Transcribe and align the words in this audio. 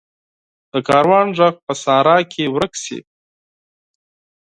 د 0.71 0.73
کاروان 0.87 1.27
ږغ 1.37 1.55
په 1.65 1.73
صحرا 1.83 2.17
کې 2.31 2.43
ورک 2.53 2.73
شي. 2.83 2.99